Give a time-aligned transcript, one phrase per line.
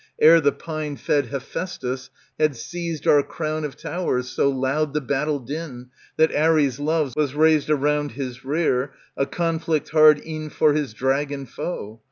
[0.19, 2.09] Ere the pine fed Hephaestos
[2.39, 7.35] Had seized our crown of towers So loud the battle din That Ares loves was
[7.35, 11.99] raised around his lear, A conflict hard e'en for his dragon foe.